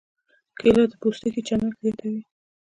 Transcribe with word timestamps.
کېله 0.57 0.83
د 0.91 0.93
پوستکي 1.01 1.41
چمک 1.47 1.73
زیاتوي. 1.81 2.21